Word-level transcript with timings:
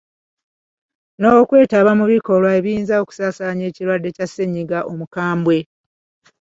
N’okwetaba 1.19 1.91
mu 1.99 2.05
bikolwa 2.13 2.49
ebiyinza 2.59 2.95
okusaasaanya 3.03 3.63
ekirwadde 3.69 4.09
kya 4.15 4.27
ssennyiga 4.27 4.79
omukambwe. 4.91 5.57